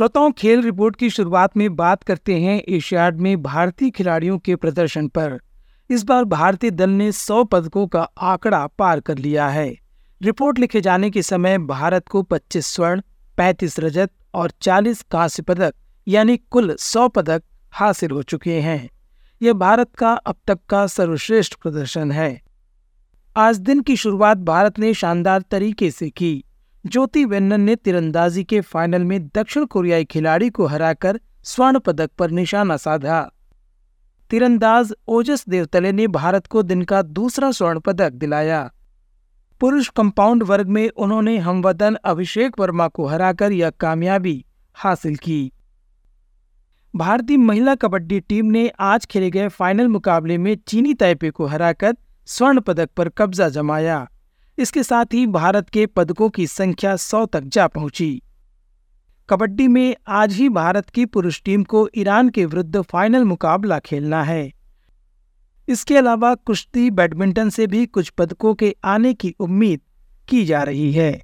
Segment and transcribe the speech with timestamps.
[0.00, 5.08] श्रोताओं, खेल रिपोर्ट की शुरुआत में बात करते हैं एशियाड में भारतीय खिलाड़ियों के प्रदर्शन
[5.08, 5.40] पर।
[5.90, 9.76] इस बार भारतीय दल ने 100 पदकों का आंकड़ा पार कर लिया है।
[10.22, 13.00] रिपोर्ट लिखे जाने के समय भारत को 25 स्वर्ण
[13.38, 15.74] 35 रजत और 40 कांस्य पदक,
[16.08, 18.90] यानी कुल 100 पदक हासिल हो चुके हैं।
[19.42, 22.42] यह भारत का अब तक का सर्वश्रेष्ठ प्रदर्शन है।
[23.36, 26.44] आज दिन की शुरुआत भारत ने शानदार तरीके से की।
[26.86, 32.30] ज्योति वेन्नन ने तीरंदाजी के फाइनल में दक्षिण कोरियाई खिलाड़ी को हराकर स्वर्ण पदक पर
[32.30, 33.30] निशाना साधा।
[34.30, 38.70] तीरंदाज ओजस देवतले ने भारत को दिन का दूसरा स्वर्ण पदक दिलाया।
[39.60, 45.52] पुरुष कंपाउंड वर्ग में उन्होंने हमवतन अभिषेक वर्मा को हराकर यह कामयाबी हासिल की।
[46.96, 51.96] भारतीय महिला कबड्डी टीम ने आज खेले गए फाइनल मुकाबले में चीनी ताइपे को हराकर
[52.26, 54.08] स्वर्ण पदक पर कब्जा जमाया।
[54.60, 58.22] इसके साथ ही भारत के पदकों की संख्या सौ तक जा पहुँची।
[59.30, 64.22] कबड्डी में आज ही भारत की पुरुष टीम को ईरान के विरुद्ध फाइनल मुकाबला खेलना
[64.22, 64.52] है।
[65.68, 69.80] इसके अलावा कुश्ती, बैडमिंटन से भी कुछ पदकों के आने की उम्मीद
[70.28, 71.22] की जा रही है।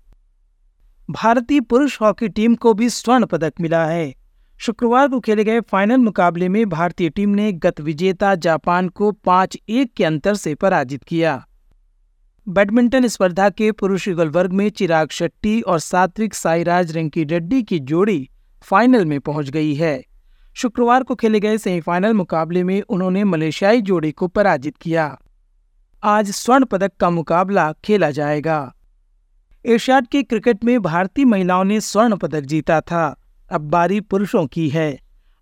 [1.10, 4.14] भारतीय पुरुष हॉकी टीम को भी स्वर्ण पदक मिला है।
[4.58, 9.58] शुक्रवार को खेले गए फाइनल मुकाबले में भारतीय टीम ने गत विजेता जापान को पाँच
[9.68, 11.45] एक के अंतर से पराजित किया।
[12.48, 17.78] बैडमिंटन स्पर्धा के पुरुष युगल वर्ग में चिराग शेट्टी और सात्विक साईराज रेंकी रेड्डी की
[17.78, 18.28] जोड़ी
[18.62, 20.04] फाइनल में पहुँच गई है।
[20.54, 25.18] शुक्रवार को खेले गए सेमीफाइनल मुकाबले में उन्होंने मलेशियाई जोड़ी को पराजित किया।
[26.04, 28.74] आज स्वर्ण पदक का मुकाबला खेला जाएगा।
[29.66, 34.68] एशियाड के क्रिकेट में भारतीय महिलाओं ने स्वर्ण पदक जीता था। अब बारी पुरुषों की
[34.68, 34.98] है।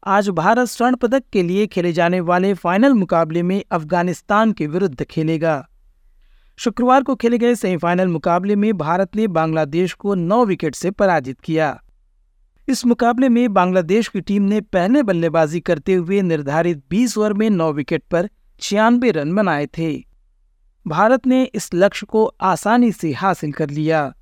[0.06, 5.04] आज भारत स्वर्ण पदक के लिए खेले जाने वाले फाइनल मुकाबले में अफ़गानिस्तान के विरुद्ध
[5.04, 5.68] खेलेगा।
[6.56, 11.40] शुक्रवार को खेले गए सेमीफाइनल मुकाबले में भारत ने बांग्लादेश को नौ विकेट से पराजित
[11.40, 11.82] किया।
[12.68, 17.50] इस मुकाबले में बांग्लादेश की टीम ने पहले बल्लेबाजी करते हुए निर्धारित 20 ओवर में
[17.50, 18.28] नौ विकेट पर
[18.60, 20.04] छियानवे रन बनाए थे।
[20.86, 24.14] भारत ने इस लक्ष्य को आसानी से हासिल कर लिया।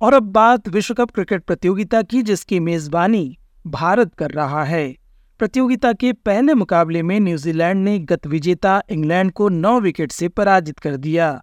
[0.00, 5.03] और अब बात विश्व कप क्रिकेट प्रतियोगिता की, जिसकी मेजबानी भारत कर रहा है।
[5.38, 10.78] प्रतियोगिता के पहले मुकाबले में न्यूजीलैंड ने गत विजेता इंग्लैंड को नौ विकेट से पराजित
[10.78, 11.42] कर दिया।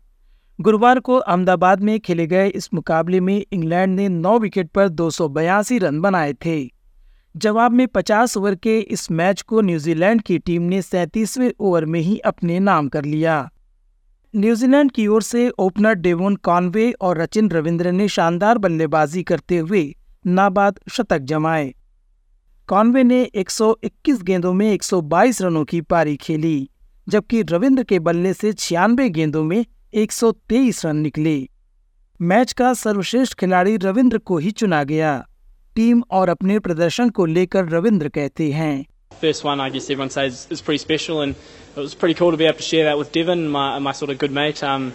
[0.62, 5.10] गुरुवार को अहमदाबाद में खेले गए इस मुकाबले में इंग्लैंड ने नौ विकेट पर दो
[5.10, 6.72] सौ बयासी रन बनाए थे।
[7.38, 12.00] जवाब में 50 ओवर के इस मैच को न्यूजीलैंड की टीम ने सैंतीसवें ओवर में
[12.00, 13.52] ही अपने नाम कर लिया।
[14.36, 19.96] न्यूजीलैंड की ओर से ओपनर डेवोन कॉनवे और रचिन रविंद्र ने शानदार बल्लेबाजी करते हुए
[20.28, 21.74] नाबाद शतक जमाए।
[22.68, 26.70] कॉनवे ने 121 गेंदों में 122 रनों की पारी खेली
[27.08, 29.66] जबकि रविंद्र के बल्ले से छियानवे गेंदों में
[30.04, 31.36] 123 रन निकले
[32.20, 35.18] मैच का सर्वश्रेष्ठ खिलाड़ी रविंद्र को ही चुना गया
[35.76, 38.86] टीम और अपने प्रदर्शन को लेकर रविंद्र कहते हैं
[39.22, 41.36] First one, I guess everyone says is pretty special, and
[41.76, 44.10] it was pretty cool to be able to share that with Devon, my, my sort
[44.10, 44.64] of good mate.
[44.64, 44.94] Um,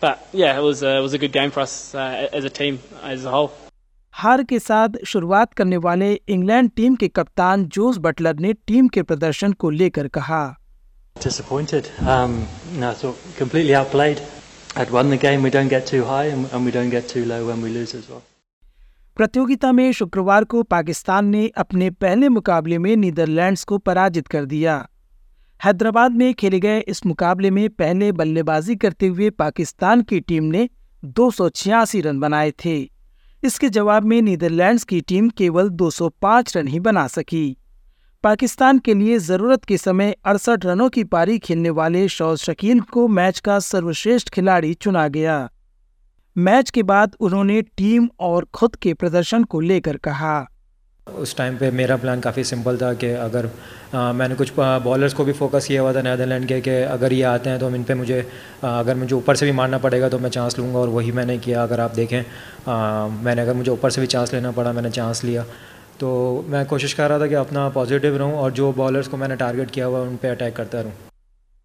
[0.00, 2.50] but yeah, it was a, it was a good game for us uh, as a
[2.50, 3.52] team as a whole.
[4.16, 9.02] हार के साथ शुरुआत करने वाले England team के कप्तान Jos Buttler ने team के
[9.02, 10.44] प्रदर्शन को लेकर कहा
[11.16, 11.90] Disappointed.
[12.12, 12.32] Um,
[12.80, 14.22] no, thought completely outplayed.
[14.76, 15.42] I'd won the game.
[15.42, 17.94] We don't get too high and, and we don't get too low when we lose
[18.00, 18.22] as well.
[19.16, 24.84] प्रतियोगिता में शुक्रवार को पाकिस्तान ने अपने पहले मुकाबले में नीदरलैंड्स को पराजित कर दिया
[25.60, 30.68] हैदराबाद में खेले गए इस मुकाबले में पहले बल्लेबाजी करते हुए पाकिस्तान की टीम ने
[31.02, 32.78] दो सौ छियासी रन बनाए थे
[33.44, 37.56] इसके जवाब में नीदरलैंड्स की टीम केवल 205 रन ही बना सकी।
[38.22, 43.08] पाकिस्तान के लिए ज़रूरत के समय अड़सठ रनों की पारी खेलने वाले शौज शकील को
[43.08, 45.50] मैच का सर्वश्रेष्ठ खिलाड़ी चुना गया।
[46.36, 50.48] मैच के बाद उन्होंने टीम और खुद के प्रदर्शन को लेकर कहा।
[51.06, 53.48] उस टाइम पे मेरा प्लान काफ़ी सिंपल था कि अगर
[53.94, 57.22] आ, मैंने कुछ बॉलर्स को भी फोकस किया हुआ था नैदरलैंड के कि अगर ये
[57.22, 58.20] आते हैं तो इन पे मुझे
[58.64, 61.38] आ, अगर मुझे ऊपर से भी मारना पड़ेगा तो मैं चांस लूँगा और वही मैंने
[61.38, 64.90] किया। अगर आप देखें आ, मैंने अगर मुझे ऊपर से भी चांस लेना पड़ा मैंने
[64.90, 65.44] चांस लिया।
[66.00, 69.36] तो मैं कोशिश कर रहा था कि अपना पॉजिटिव रहूँ और जो बॉलर्स को मैंने
[69.36, 70.92] टारगेट किया हुआ उन पर अटैक करता रहूँ।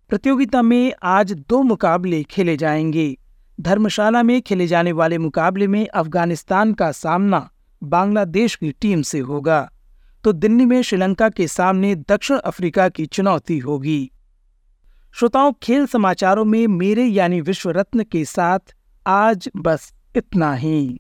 [0.10, 3.16] प्रतियोगिता में आज दो मुकाबले खेले जाएँगे।
[3.60, 7.50] धर्मशाला में खेले जाने वाले मुकाबले में अफ़गानिस्तान का सामना
[7.84, 9.72] बांग्लादेश की टीम से होगा
[10.24, 14.12] तो दिल्ली में श्रीलंका के सामने दक्षिण अफ्रीका की चुनौती होगी।
[15.14, 18.76] श्रोताओं, खेल समाचारों में मेरे यानी विश्व रत्न के साथ
[19.08, 21.00] आज बस इतना ही।